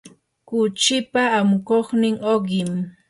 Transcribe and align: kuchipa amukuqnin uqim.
kuchipa 0.47 1.23
amukuqnin 1.39 2.15
uqim. 2.33 2.71